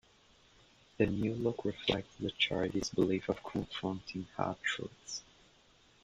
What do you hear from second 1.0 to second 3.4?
new look reflects the charity's belief